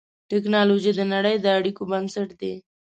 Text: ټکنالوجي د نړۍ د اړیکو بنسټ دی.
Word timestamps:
ټکنالوجي 0.29 0.91
د 0.95 1.01
نړۍ 1.13 1.35
د 1.41 1.45
اړیکو 1.57 1.81
بنسټ 1.91 2.29
دی. 2.41 2.53